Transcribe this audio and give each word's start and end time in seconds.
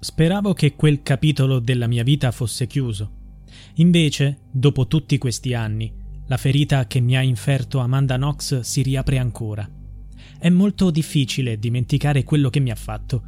Speravo 0.00 0.52
che 0.52 0.74
quel 0.76 1.02
capitolo 1.02 1.58
della 1.58 1.88
mia 1.88 2.04
vita 2.04 2.30
fosse 2.30 2.68
chiuso. 2.68 3.10
Invece, 3.74 4.42
dopo 4.50 4.86
tutti 4.86 5.18
questi 5.18 5.54
anni, 5.54 5.92
la 6.26 6.36
ferita 6.36 6.86
che 6.86 7.00
mi 7.00 7.16
ha 7.16 7.22
inferto 7.22 7.80
Amanda 7.80 8.16
Knox 8.16 8.60
si 8.60 8.82
riapre 8.82 9.18
ancora. 9.18 9.68
È 10.38 10.48
molto 10.50 10.90
difficile 10.90 11.58
dimenticare 11.58 12.22
quello 12.22 12.48
che 12.48 12.60
mi 12.60 12.70
ha 12.70 12.76
fatto. 12.76 13.22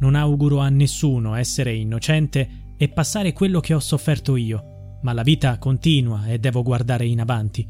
Non 0.00 0.14
auguro 0.14 0.60
a 0.60 0.70
nessuno 0.70 1.34
essere 1.34 1.74
innocente 1.74 2.74
e 2.78 2.88
passare 2.88 3.34
quello 3.34 3.60
che 3.60 3.74
ho 3.74 3.80
sofferto 3.80 4.36
io, 4.36 4.98
ma 5.02 5.12
la 5.12 5.22
vita 5.22 5.58
continua 5.58 6.26
e 6.26 6.38
devo 6.38 6.62
guardare 6.62 7.04
in 7.06 7.20
avanti. 7.20 7.68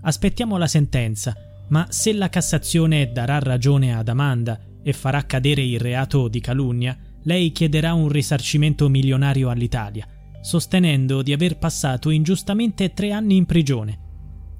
Aspettiamo 0.00 0.56
la 0.56 0.66
sentenza, 0.66 1.36
ma 1.68 1.86
se 1.88 2.12
la 2.12 2.28
Cassazione 2.28 3.12
darà 3.12 3.38
ragione 3.38 3.94
ad 3.94 4.08
Amanda 4.08 4.58
e 4.82 4.92
farà 4.92 5.24
cadere 5.24 5.62
il 5.62 5.78
reato 5.78 6.26
di 6.26 6.40
calunnia, 6.40 6.98
lei 7.24 7.52
chiederà 7.52 7.94
un 7.94 8.08
risarcimento 8.08 8.88
milionario 8.88 9.48
all'Italia, 9.48 10.06
sostenendo 10.40 11.22
di 11.22 11.32
aver 11.32 11.58
passato 11.58 12.10
ingiustamente 12.10 12.92
tre 12.92 13.12
anni 13.12 13.36
in 13.36 13.46
prigione. 13.46 13.98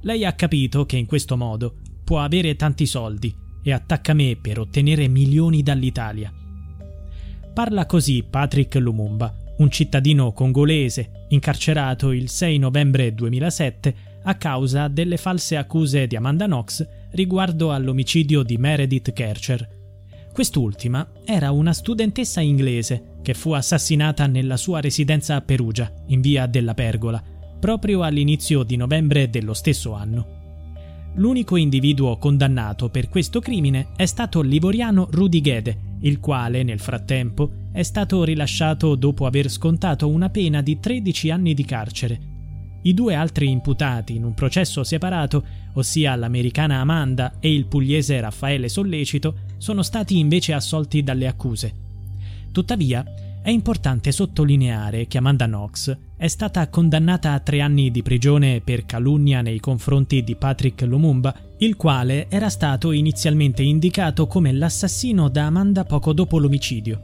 Lei 0.03 0.25
ha 0.25 0.33
capito 0.33 0.85
che 0.85 0.97
in 0.97 1.07
questo 1.07 1.37
modo 1.37 1.77
può 2.05 2.21
avere 2.21 2.57
tanti 2.57 2.87
soldi 2.87 3.35
e 3.63 3.73
attacca 3.73 4.13
me 4.13 4.37
per 4.41 4.59
ottenere 4.59 5.09
milioni 5.09 5.63
dall'Italia. 5.63 6.33
Parla 7.55 7.87
così 7.87 8.25
Patrick 8.29 8.75
Lumumba, 8.77 9.37
un 9.59 9.71
cittadino 9.71 10.33
congolese 10.33 11.27
incarcerato 11.29 12.11
il 12.11 12.29
6 12.29 12.59
novembre 12.59 13.15
2007 13.15 13.95
a 14.25 14.35
causa 14.37 14.89
delle 14.89 15.17
false 15.17 15.57
accuse 15.57 16.07
di 16.07 16.17
Amanda 16.17 16.47
Knox 16.47 16.87
riguardo 17.13 17.73
all'omicidio 17.73 18.43
di 18.43 18.57
Meredith 18.57 19.13
Kercher, 19.13 19.82
Quest'ultima 20.33 21.07
era 21.27 21.51
una 21.51 21.75
studentessa 21.75 22.41
inglese 22.41 23.19
che 23.23 23.35
fu 23.35 23.53
assassinata 23.53 24.27
nella 24.27 24.57
sua 24.57 24.81
residenza 24.81 25.37
a 25.37 25.43
Perugia, 25.43 25.93
in 26.07 26.23
via 26.23 26.47
della 26.47 26.73
Pergola, 26.73 27.23
proprio 27.61 28.03
all'inizio 28.03 28.63
di 28.63 28.77
novembre 28.77 29.29
dello 29.29 29.53
stesso 29.53 29.93
anno. 29.93 30.41
L'unico 31.17 31.57
individuo 31.57 32.17
condannato 32.17 32.89
per 32.89 33.11
questo 33.11 33.41
crimine 33.41 33.89
è 33.95 34.07
stato 34.07 34.41
l'ivoriano 34.41 35.07
Rudy 35.11 35.43
Gede, 35.43 35.79
il 36.01 36.19
quale 36.19 36.63
nel 36.63 36.81
frattempo 36.81 37.51
è 37.71 37.83
stato 37.83 38.25
rilasciato 38.25 38.95
dopo 38.95 39.27
aver 39.27 39.51
scontato 39.51 40.09
una 40.09 40.31
pena 40.31 40.63
di 40.63 40.81
13 40.81 41.31
anni 41.31 41.53
di 41.53 41.65
carcere 41.67 42.32
i 42.83 42.95
due 42.95 43.15
altri 43.15 43.51
imputati 43.51 44.17
in 44.17 44.25
un 44.25 44.35
processo 44.35 44.83
separato, 44.85 45.45
ossia 45.75 46.17
l'americana 46.17 46.81
Amanda 46.81 47.35
e 47.41 47.53
il 47.53 47.67
pugliese 47.67 48.21
Raffaele 48.21 48.69
Sollecito, 48.69 49.35
sono 49.59 49.83
stati 49.83 50.19
invece 50.19 50.53
assolti 50.53 51.03
dalle 51.03 51.27
accuse. 51.27 51.75
Tuttavia, 52.51 53.05
è 53.43 53.51
importante 53.51 54.13
sottolineare 54.13 55.09
che 55.09 55.19
Amanda 55.19 55.47
Knox 55.47 55.97
è 56.17 56.29
stata 56.29 56.69
condannata 56.69 57.33
a 57.33 57.41
tre 57.41 57.61
anni 57.61 57.91
di 57.91 58.03
prigione 58.03 58.61
per 58.61 58.87
calunnia 58.87 59.41
nei 59.41 59.59
confronti 59.59 60.23
di 60.23 60.37
Patrick 60.37 60.83
Lumumba, 60.83 61.35
il 61.59 61.75
quale 61.75 62.29
era 62.29 62.49
stato 62.49 62.93
inizialmente 62.93 63.63
indicato 63.63 64.29
come 64.29 64.53
l'assassino 64.53 65.29
da 65.29 65.47
Amanda 65.47 65.85
poco 65.85 66.13
dopo 66.13 66.39
l'omicidio. 66.39 67.01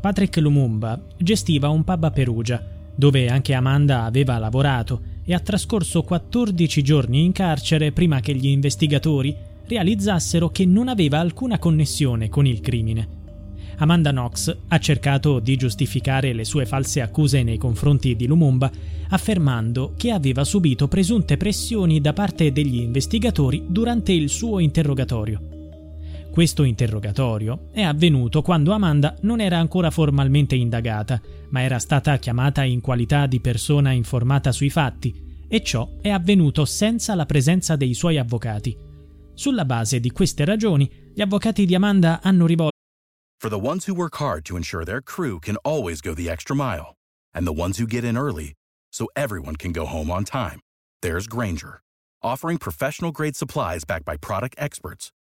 Patrick 0.00 0.36
Lumumba 0.36 1.00
gestiva 1.16 1.70
un 1.70 1.82
pub 1.82 2.04
a 2.04 2.10
Perugia 2.12 2.62
dove 2.94 3.28
anche 3.28 3.54
Amanda 3.54 4.04
aveva 4.04 4.38
lavorato 4.38 5.12
e 5.24 5.34
ha 5.34 5.40
trascorso 5.40 6.02
14 6.02 6.82
giorni 6.82 7.24
in 7.24 7.32
carcere 7.32 7.92
prima 7.92 8.20
che 8.20 8.34
gli 8.34 8.46
investigatori 8.46 9.34
realizzassero 9.66 10.50
che 10.50 10.66
non 10.66 10.88
aveva 10.88 11.18
alcuna 11.18 11.58
connessione 11.58 12.28
con 12.28 12.46
il 12.46 12.60
crimine. 12.60 13.22
Amanda 13.78 14.10
Knox 14.10 14.56
ha 14.68 14.78
cercato 14.78 15.40
di 15.40 15.56
giustificare 15.56 16.32
le 16.32 16.44
sue 16.44 16.64
false 16.66 17.00
accuse 17.00 17.42
nei 17.42 17.58
confronti 17.58 18.14
di 18.14 18.26
Lumumba, 18.26 18.70
affermando 19.08 19.94
che 19.96 20.12
aveva 20.12 20.44
subito 20.44 20.86
presunte 20.86 21.36
pressioni 21.36 22.00
da 22.00 22.12
parte 22.12 22.52
degli 22.52 22.76
investigatori 22.76 23.64
durante 23.66 24.12
il 24.12 24.28
suo 24.28 24.60
interrogatorio. 24.60 25.53
Questo 26.34 26.64
interrogatorio 26.64 27.68
è 27.70 27.82
avvenuto 27.82 28.42
quando 28.42 28.72
Amanda 28.72 29.14
non 29.20 29.40
era 29.40 29.58
ancora 29.58 29.92
formalmente 29.92 30.56
indagata, 30.56 31.22
ma 31.50 31.60
era 31.60 31.78
stata 31.78 32.16
chiamata 32.16 32.64
in 32.64 32.80
qualità 32.80 33.26
di 33.26 33.38
persona 33.38 33.92
informata 33.92 34.50
sui 34.50 34.68
fatti, 34.68 35.46
e 35.46 35.62
ciò 35.62 35.88
è 36.00 36.10
avvenuto 36.10 36.64
senza 36.64 37.14
la 37.14 37.24
presenza 37.24 37.76
dei 37.76 37.94
suoi 37.94 38.18
avvocati. 38.18 38.76
Sulla 39.32 39.64
base 39.64 40.00
di 40.00 40.10
queste 40.10 40.44
ragioni, 40.44 40.90
gli 41.14 41.20
avvocati 41.20 41.66
di 41.66 41.76
Amanda 41.76 42.20
hanno 42.20 42.46
rivolto 42.46 42.78
For 43.40 43.48
the 43.48 43.64
ones 43.64 43.86
who 43.86 43.94
work 43.94 44.20
hard 44.20 44.42
to 44.46 44.56
ensure 44.56 44.84
their 44.84 45.00
crew 45.00 45.38
can 45.38 45.54
always 45.62 46.00
go 46.00 46.14
the 46.14 46.28
extra 46.28 46.56
mile, 46.56 46.96
and 47.32 47.46
the 47.46 47.54
ones 47.54 47.78
who 47.78 47.86
get 47.86 48.02
in 48.02 48.16
early 48.16 48.54
so 48.90 49.06
everyone 49.14 49.54
can 49.54 49.70
go 49.70 49.84
home 49.86 50.10
on 50.10 50.24
time, 50.24 50.58
there's 51.00 51.28
Granger, 51.28 51.80
offering 52.22 52.58
professional 52.58 53.12
grade 53.12 53.36
supplies 53.36 53.84
backed 53.84 54.04
by 54.04 54.16
product 54.16 54.56
experts 54.58 55.12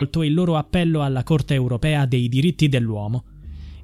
Il 0.00 0.32
loro 0.32 0.56
appello 0.56 1.02
alla 1.02 1.24
Corte 1.24 1.54
europea 1.54 2.06
dei 2.06 2.28
diritti 2.28 2.68
dell'uomo. 2.68 3.24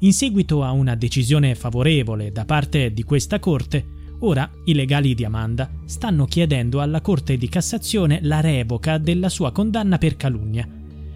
In 0.00 0.12
seguito 0.12 0.62
a 0.62 0.70
una 0.70 0.94
decisione 0.94 1.56
favorevole 1.56 2.31
da 2.31 2.44
parte 2.44 2.93
di 2.93 3.02
questa 3.02 3.40
Corte, 3.40 3.84
ora 4.20 4.49
i 4.66 4.75
legali 4.75 5.16
di 5.16 5.25
Amanda 5.25 5.69
stanno 5.87 6.26
chiedendo 6.26 6.81
alla 6.81 7.00
Corte 7.00 7.37
di 7.37 7.49
Cassazione 7.49 8.20
la 8.22 8.38
revoca 8.38 8.99
della 8.99 9.28
sua 9.28 9.50
condanna 9.50 9.99
per 9.99 10.16
calunnia. 10.16 10.69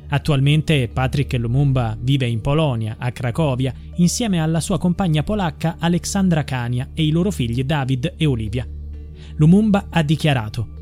Attualmente 0.08 0.88
Patrick 0.88 1.32
Lumumba 1.34 1.96
vive 2.00 2.26
in 2.26 2.40
Polonia, 2.40 2.96
a 2.98 3.12
Cracovia, 3.12 3.72
insieme 3.98 4.40
alla 4.40 4.58
sua 4.58 4.78
compagna 4.78 5.22
polacca 5.22 5.76
Alexandra 5.78 6.42
Kania 6.42 6.88
e 6.92 7.04
i 7.04 7.12
loro 7.12 7.30
figli 7.30 7.62
David 7.62 8.14
e 8.16 8.26
Olivia. 8.26 8.66
Lumumba 9.36 9.86
ha 9.90 10.02
dichiarato 10.02 10.74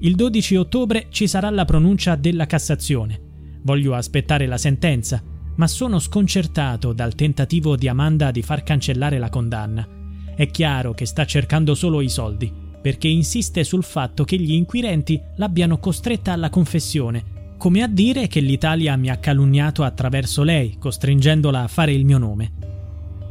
il 0.00 0.16
12 0.16 0.56
ottobre 0.56 1.06
ci 1.10 1.26
sarà 1.26 1.50
la 1.50 1.66
pronuncia 1.66 2.16
della 2.16 2.46
Cassazione. 2.46 3.28
Voglio 3.62 3.94
aspettare 3.94 4.46
la 4.46 4.58
sentenza, 4.58 5.22
ma 5.56 5.66
sono 5.66 5.98
sconcertato 5.98 6.92
dal 6.92 7.14
tentativo 7.14 7.76
di 7.76 7.88
Amanda 7.88 8.30
di 8.30 8.42
far 8.42 8.62
cancellare 8.62 9.18
la 9.18 9.28
condanna. 9.28 9.86
È 10.34 10.46
chiaro 10.50 10.94
che 10.94 11.04
sta 11.04 11.26
cercando 11.26 11.74
solo 11.74 12.00
i 12.00 12.08
soldi, 12.08 12.50
perché 12.80 13.08
insiste 13.08 13.62
sul 13.62 13.84
fatto 13.84 14.24
che 14.24 14.38
gli 14.38 14.52
inquirenti 14.52 15.20
l'abbiano 15.36 15.78
costretta 15.78 16.32
alla 16.32 16.48
confessione, 16.48 17.54
come 17.58 17.82
a 17.82 17.86
dire 17.86 18.26
che 18.26 18.40
l'Italia 18.40 18.96
mi 18.96 19.10
ha 19.10 19.18
calunniato 19.18 19.82
attraverso 19.82 20.42
lei, 20.42 20.76
costringendola 20.78 21.62
a 21.62 21.68
fare 21.68 21.92
il 21.92 22.06
mio 22.06 22.16
nome. 22.16 22.52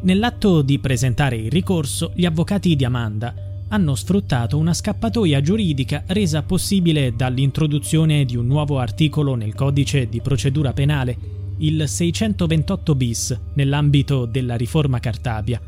Nell'atto 0.01 0.61
di 0.61 0.77
presentare 0.77 1.35
il 1.37 1.49
ricorso, 1.49 2.11
gli 2.13 2.25
avvocati 2.25 2.75
di 2.75 2.85
Amanda 2.85 3.48
hanno 3.69 3.95
sfruttato 3.95 4.57
una 4.57 4.73
scappatoia 4.73 5.41
giuridica 5.41 6.03
resa 6.07 6.43
possibile 6.43 7.15
dall'introduzione 7.15 8.25
di 8.25 8.35
un 8.35 8.47
nuovo 8.47 8.79
articolo 8.79 9.35
nel 9.35 9.55
codice 9.55 10.09
di 10.09 10.21
procedura 10.21 10.73
penale, 10.73 11.17
il 11.59 11.87
628 11.87 12.95
bis, 12.95 13.39
nell'ambito 13.55 14.25
della 14.25 14.55
riforma 14.55 14.99
Cartabia. 14.99 15.61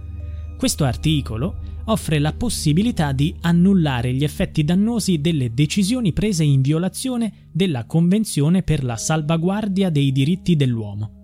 Questo 0.58 0.84
articolo 0.84 1.70
offre 1.86 2.20
la 2.20 2.34
possibilità 2.34 3.12
di 3.12 3.36
annullare 3.42 4.14
gli 4.14 4.24
effetti 4.24 4.64
dannosi 4.64 5.20
delle 5.20 5.54
decisioni 5.54 6.14
prese 6.14 6.44
in 6.44 6.62
violazione 6.62 7.50
della 7.52 7.86
Convenzione 7.86 8.64
per 8.64 8.84
la 8.84 8.96
salvaguardia 8.96 9.90
dei 9.90 10.12
diritti 10.12 10.56
dell'uomo. 10.56 11.21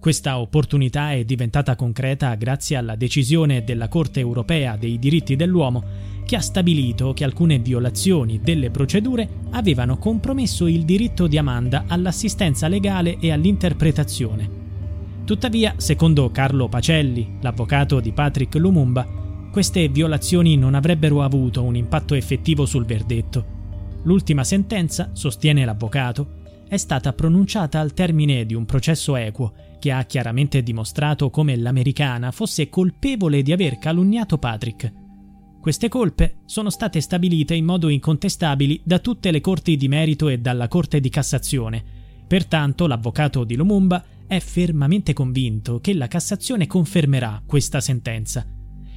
Questa 0.00 0.38
opportunità 0.38 1.12
è 1.12 1.24
diventata 1.24 1.76
concreta 1.76 2.34
grazie 2.34 2.76
alla 2.76 2.96
decisione 2.96 3.64
della 3.64 3.88
Corte 3.88 4.18
europea 4.18 4.78
dei 4.78 4.98
diritti 4.98 5.36
dell'uomo 5.36 5.84
che 6.24 6.36
ha 6.36 6.40
stabilito 6.40 7.12
che 7.12 7.22
alcune 7.22 7.58
violazioni 7.58 8.40
delle 8.42 8.70
procedure 8.70 9.28
avevano 9.50 9.98
compromesso 9.98 10.66
il 10.68 10.86
diritto 10.86 11.26
di 11.26 11.36
Amanda 11.36 11.84
all'assistenza 11.86 12.66
legale 12.66 13.18
e 13.20 13.30
all'interpretazione. 13.30 14.48
Tuttavia, 15.26 15.74
secondo 15.76 16.30
Carlo 16.30 16.66
Pacelli, 16.66 17.36
l'avvocato 17.42 18.00
di 18.00 18.12
Patrick 18.12 18.54
Lumumba, 18.54 19.06
queste 19.52 19.86
violazioni 19.88 20.56
non 20.56 20.74
avrebbero 20.74 21.22
avuto 21.22 21.62
un 21.62 21.76
impatto 21.76 22.14
effettivo 22.14 22.64
sul 22.64 22.86
verdetto. 22.86 23.44
L'ultima 24.04 24.44
sentenza, 24.44 25.10
sostiene 25.12 25.62
l'avvocato, 25.66 26.38
è 26.66 26.78
stata 26.78 27.12
pronunciata 27.12 27.80
al 27.80 27.92
termine 27.92 28.46
di 28.46 28.54
un 28.54 28.64
processo 28.64 29.14
equo 29.16 29.52
che 29.80 29.90
ha 29.90 30.04
chiaramente 30.04 30.62
dimostrato 30.62 31.30
come 31.30 31.56
l'americana 31.56 32.30
fosse 32.30 32.68
colpevole 32.68 33.42
di 33.42 33.50
aver 33.50 33.78
calunniato 33.78 34.38
Patrick. 34.38 34.92
Queste 35.60 35.88
colpe 35.88 36.36
sono 36.44 36.70
state 36.70 37.00
stabilite 37.00 37.54
in 37.54 37.64
modo 37.64 37.88
incontestabili 37.88 38.80
da 38.84 39.00
tutte 39.00 39.32
le 39.32 39.40
corti 39.40 39.76
di 39.76 39.88
merito 39.88 40.28
e 40.28 40.38
dalla 40.38 40.68
Corte 40.68 41.00
di 41.00 41.08
Cassazione. 41.08 41.82
Pertanto 42.28 42.86
l'avvocato 42.86 43.42
di 43.42 43.56
Lumumba 43.56 44.04
è 44.26 44.38
fermamente 44.38 45.12
convinto 45.12 45.80
che 45.80 45.92
la 45.94 46.06
Cassazione 46.06 46.68
confermerà 46.68 47.42
questa 47.44 47.80
sentenza. 47.80 48.46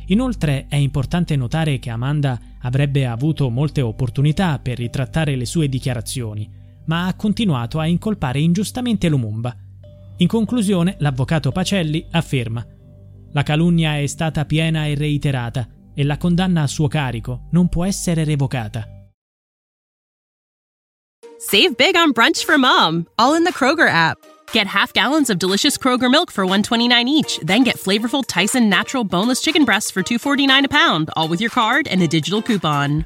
Inoltre 0.07 0.67
è 0.67 0.75
importante 0.75 1.35
notare 1.35 1.79
che 1.79 1.89
Amanda 1.89 2.39
avrebbe 2.59 3.07
avuto 3.07 3.49
molte 3.49 3.81
opportunità 3.81 4.59
per 4.59 4.77
ritrattare 4.77 5.35
le 5.35 5.45
sue 5.45 5.67
dichiarazioni, 5.67 6.49
ma 6.85 7.07
ha 7.07 7.15
continuato 7.15 7.79
a 7.79 7.87
incolpare 7.87 8.39
ingiustamente 8.39 9.09
Lumumba 9.09 9.55
in 10.17 10.27
conclusione, 10.27 10.95
l'avvocato 10.99 11.51
Pacelli 11.51 12.05
afferma 12.11 12.65
La 13.33 13.43
calunnia 13.43 13.97
è 13.97 14.05
stata 14.05 14.45
piena 14.45 14.85
e 14.85 14.95
reiterata 14.95 15.67
e 15.95 16.03
la 16.03 16.17
condanna 16.17 16.61
a 16.61 16.67
suo 16.67 16.87
carico 16.87 17.47
non 17.51 17.67
può 17.67 17.83
essere 17.83 18.23
revocata. 18.23 18.87
Save 21.39 21.75
big 21.75 21.95
on 21.95 22.11
brunch 22.11 22.45
for 22.45 22.57
mom, 22.57 23.05
all 23.17 23.35
in 23.35 23.43
the 23.43 23.51
Kroger 23.51 23.89
app. 23.89 24.17
Get 24.53 24.67
half 24.67 24.93
gallons 24.93 25.29
of 25.29 25.39
delicious 25.39 25.77
Kroger 25.77 26.09
milk 26.09 26.31
for 26.31 26.45
1.29 26.45 27.07
each, 27.07 27.39
then 27.43 27.63
get 27.63 27.77
flavorful 27.77 28.23
Tyson 28.25 28.69
natural 28.69 29.03
boneless 29.03 29.41
chicken 29.41 29.65
breasts 29.65 29.91
for 29.91 30.03
2.49 30.03 30.65
a 30.65 30.69
pound, 30.69 31.09
all 31.15 31.27
with 31.27 31.41
your 31.41 31.49
card 31.49 31.87
and 31.87 32.01
a 32.01 32.07
digital 32.07 32.41
coupon. 32.41 33.05